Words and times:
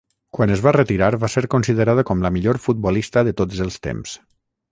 Quan 0.35 0.53
es 0.53 0.61
va 0.67 0.71
retirar, 0.75 1.09
va 1.23 1.29
ser 1.33 1.43
considerada 1.55 2.05
com 2.09 2.25
la 2.25 2.33
millor 2.37 2.59
futbolista 2.65 3.25
de 3.29 3.35
tots 3.43 3.61
els 3.67 3.81
temps. 3.89 4.19